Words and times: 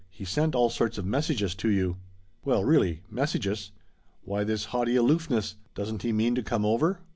He 0.09 0.25
sent 0.25 0.55
all 0.55 0.71
sorts 0.71 0.97
of 0.97 1.05
messages 1.05 1.53
to 1.53 1.69
you." 1.69 1.97
"Well 2.43 2.65
really! 2.65 3.03
Messages! 3.11 3.69
Why 4.23 4.43
this 4.43 4.65
haughty 4.73 4.95
aloofness? 4.95 5.57
Doesn't 5.75 6.01
he 6.01 6.11
mean 6.11 6.33
to 6.33 6.41
come 6.41 6.65
over?" 6.65 7.01